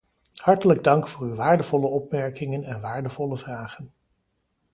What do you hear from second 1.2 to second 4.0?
uw waardevolle opmerkingen en waardevolle vragen.